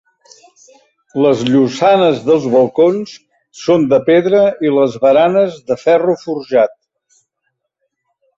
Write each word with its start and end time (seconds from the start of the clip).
Les 1.25 1.43
llosanes 1.49 2.23
dels 2.29 2.47
balcons 2.53 3.13
són 3.65 3.85
de 3.93 4.01
pedra 4.09 4.41
i 4.69 4.73
les 4.79 4.97
baranes 5.05 5.61
de 5.69 5.79
ferro 5.83 6.17
forjat. 6.25 6.75